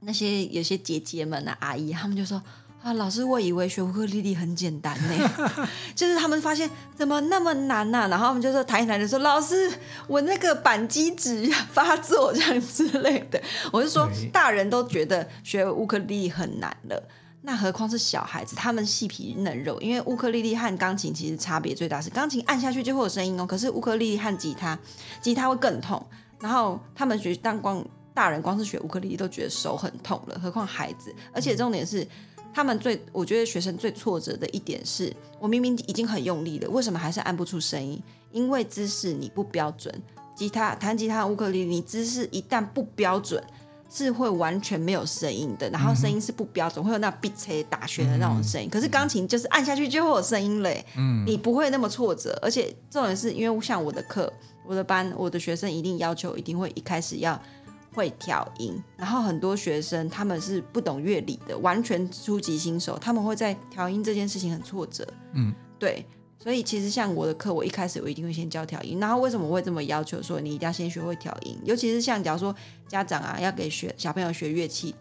[0.00, 2.42] 那些有些姐姐们啊、阿姨，他们就说
[2.80, 5.30] 啊，老师，我以为学乌克丽丽很简单呢，
[5.96, 8.06] 就是他们发现怎么那么难呢、啊？
[8.08, 9.68] 然后他们就说谈一谈就说老师，
[10.06, 13.42] 我那个板机指 发作这样之类的。
[13.72, 17.08] 我就说大人都觉得学乌克丽丽很难了。
[17.40, 19.80] 那何况是小孩子，他们细皮嫩肉。
[19.80, 24.78] 因为乌克丽丽和钢琴其实差别最大是，钢琴按下去就会有声音哦，可是乌克丽丽和吉他，
[25.22, 26.04] 吉他会更痛。
[26.40, 31.14] 然后他们学当光大人光是学乌克丽丽都觉得手很痛了，何况孩子。
[31.32, 32.06] 而且重点是，
[32.52, 38.02] 他们最我觉得学生最挫折的一点是，我明明已经很用力了，为什么还是按不出声音？
[38.32, 39.94] 因为姿势你不标准。
[40.34, 43.42] 吉他弹吉他乌克丽丽，你姿势一旦不标准。
[43.90, 48.68] 是会完全没有声音的，然后声音是不标准，嗯、会有那哔切打旋的那种声音。
[48.68, 52.38] 嗯、可是钢琴就是按下去就会有声音嘞，嗯，你不会那么挫折。
[52.42, 54.32] 而且重点是因为像我的课，
[54.66, 57.40] 我的班，我的学生一定要求一定会一开始要
[57.94, 66.04] 会调音，然后很多学生他们是不懂乐理的，完全初级新手，他们会在调音这件事情很挫折，嗯，对。
[66.40, 69.00] 所以其实像我的课，我一开始我一定会先教调音。
[69.00, 71.58] 然后为什么会这么要求说你一定要先学会调音？
[71.64, 72.54] 尤其是像假如说
[72.86, 74.94] 家长啊要给学小朋友学乐器，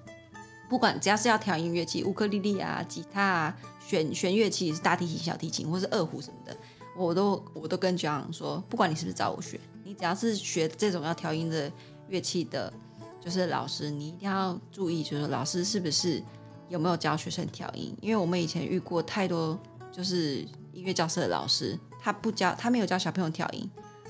[0.68, 6.58] 不管只要是要调音乐器，乌克丽丽啊、吉他啊、弦弦乐器是大提琴、小提琴或是二胡什么的，
[6.98, 11.72] 我都我都跟家长说，不管你是不是找我学，你只要是学这种要调音的
[12.10, 12.74] 乐器的，
[13.22, 16.22] 就是老师，你一定要注意，就是老师是不是
[16.68, 17.96] 有没有教学生调音？
[18.02, 19.56] 因为我们以前遇过太多
[19.92, 20.44] 就是。
[20.78, 23.68] 音乐教室的老师，他不教，他没有教小朋友调音，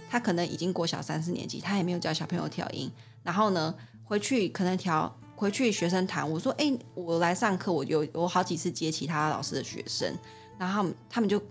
[0.10, 2.92] 他可能已经国小三四年级，他也没有教小朋友调音。
[3.24, 10.14] 然后呢，回去可能调，回去学生谈，我说，哎、我来上课，我有我好几次接其他老师的学生，
[10.58, 11.42] 然后他们就，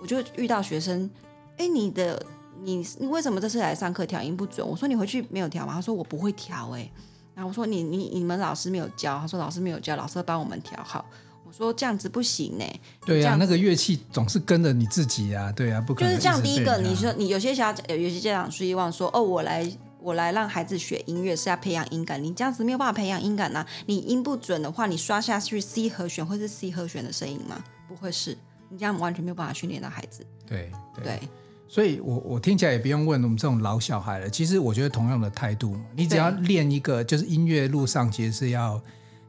[0.00, 1.10] 我就遇到学生，
[1.56, 2.24] 哎、你的
[2.62, 4.64] 你你为什么这次来上课调音不准？
[4.64, 5.72] 我说你回去没有调吗？
[5.72, 6.88] 他说我不会调，哎，
[7.34, 11.04] 然后我说你你你们老师没有教，他说老师没有教，老师帮我们调好。
[11.50, 12.64] 我说这样子不行呢。
[13.04, 16.10] 对呀、啊，那个乐器总是跟着你自己啊，对啊，不可能。
[16.10, 16.40] 就是这样。
[16.40, 19.68] 第一个，你说你有些家有些家长希望说，哦，我来
[20.00, 23.66] 我来让孩子学音乐是要培养音感，你这样子没有办法培养音感呐、啊。
[23.86, 27.60] 你音不准的话，你刷下去 C 和弦会是 C 和弦的声音吗？
[27.88, 28.38] 不会是，
[28.68, 30.24] 你这样完全没有办法训练到孩子。
[30.46, 31.20] 对对，对
[31.66, 34.30] 所以我我听起来也不用问我们这种老小孩了。
[34.30, 38.80] 其实我觉得同样的态度，你只要练一个，就是音乐路上其实是要。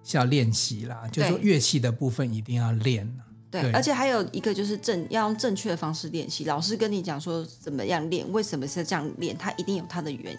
[0.03, 3.05] 是要练习啦，就是说乐器的部分一定要练。
[3.49, 6.45] 对，对，而且还有一个就是正要用正确的方式练习。
[6.45, 10.37] 老师跟你讲说怎么样练，为什么是这样练，他一定有他的原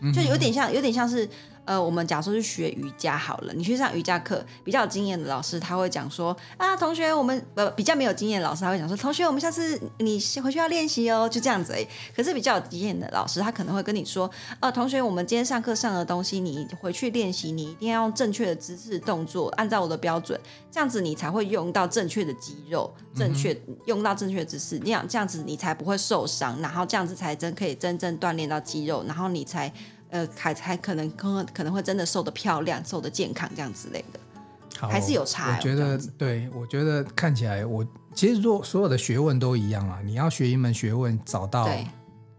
[0.00, 1.28] 因，就有点像，有点像是。
[1.64, 11.86] 呃，我们假如说是学瑜伽好了，你去上瑜伽课，比较有经验的老师他会讲说啊，同学，我们呃比较没有经验的老师他会讲说，同学，我们下次你回去要练习哦，就这样子诶。
[12.16, 14.28] 可是比较有经验的老师，他可能会跟你说，
[14.60, 20.38] 呃，同学，我们今天上课上的东西，你回去练习，你一定要用正确的姿势动作，按照我的标准，
[20.70, 23.56] 这样子你才会用到正确的肌肉，正确
[23.86, 29.72] 用到正确的姿势，这样这样子你才不会受伤，然后这样子才真可以真正锻炼到肌肉，然后你才。
[30.12, 34.20] 呃，还才可能可能可能会真的瘦得漂亮，瘦得健康这样之类的，
[34.78, 35.56] 好还是有差。
[35.56, 37.82] 我觉得，对我觉得看起来，我
[38.14, 40.00] 其实做所有的学问都一样啊。
[40.04, 41.66] 你要学一门学问，找到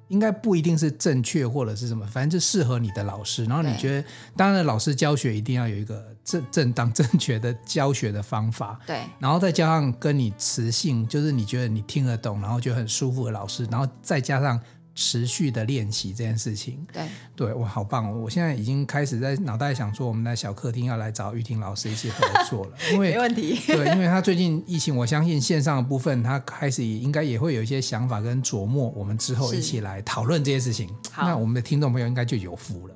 [0.09, 3.43] 应该不一定是正确或者是什么，反正就适合你的老师。
[3.45, 4.07] 然后你觉得，
[4.37, 8.99] 当然老师教学一定要有一个正正当正确的教学的方法，对。
[9.17, 14.61] 然后再加上跟你磁性，就是你觉得你听得懂，然后觉得很舒服的老师，然后再加上。
[14.95, 17.03] 持续的练习这件事情，对
[17.35, 18.19] 对，我，好棒哦！
[18.19, 23.59] 我现在已经开始在脑袋想说，我们的小客厅要来找玉婷老师一起合作了， 因为没问题。
[23.65, 30.87] 对，因为他最近疫情，我相信线上的部分，他开始应该也会有一些想法跟琢磨，我们之后一起来讨论这些事情。
[31.11, 32.95] 好那我们的听众朋友应该就有福了。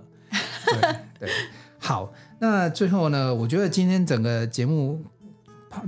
[0.65, 1.29] 对对，
[1.79, 5.03] 好，那最后呢，我觉得今天整个节目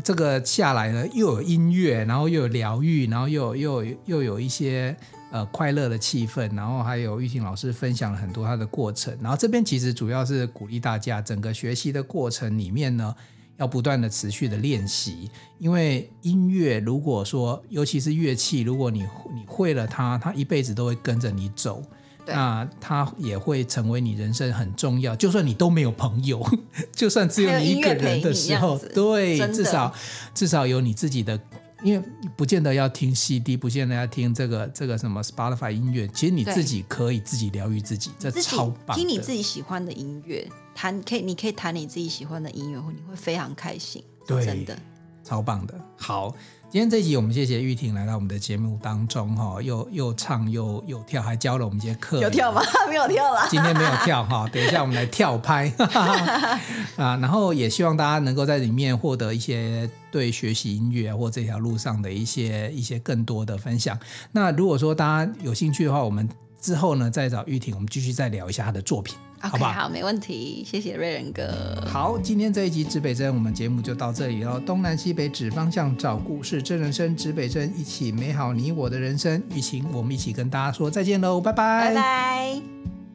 [0.04, 4.98] 这个下来呢，又有音乐，然后又有疗愈，然后又又又有一些。
[5.32, 13.14] 呃，快乐的气氛，然后还有玉婷老师分享了很多她的过程，然后这边其实主要是鼓励大家，整个学习的过程里面呢，
[13.58, 19.02] 要不断的持续的练习，因为音乐如果说，尤其是乐器，如果你
[19.32, 21.84] 你会了它，它一辈子都会跟着你走，
[22.26, 26.44] 那它也会成为你人生很重要，就算你都没有朋友，
[26.92, 29.94] 就算只有你一个人的时候，对，至少
[30.34, 31.40] 至少有你自己的。
[31.82, 38.98] 因为不见得要听 CD，不见得要听这个这个什么 Spotify 音乐，其实你自己可以自己疗愈自己，这超棒。
[38.98, 44.04] 听你自己喜欢的音乐，弹可以，你可以弹你自己喜欢的音乐，你会非常开心。
[44.28, 44.78] 对，真的，
[45.24, 45.80] 超棒的。
[45.98, 46.36] 好。
[46.72, 52.22] 今天这集我们谢谢玉婷来到我们的节目当中哈，又又唱又又跳，还教了我们一些课。
[52.22, 52.62] 有跳吗？
[52.88, 53.48] 没有跳啦。
[53.50, 55.74] 今天没有跳哈， 等一下我们来跳拍
[56.96, 63.98] 啊，然后也希望大家能够在里面获得一些对学习音乐或这条路上的一些一些更多的分享。
[64.32, 66.30] 那如果说大家有兴趣的话，我们。
[66.62, 69.84] 之后呢，再找玉婷，我们继续再聊一下她的作品，okay, 好吧好？
[69.84, 71.84] 好，没问题，谢谢瑞仁哥。
[71.88, 74.60] 好，今天这一集指北针，我们节目就到这里喽。
[74.60, 79.42] 东南西北指方向，找故事，真人生，指北针，一起美好你我的人生。
[79.54, 83.09] 玉晴，我们一起跟大家说再见喽，拜拜，拜拜。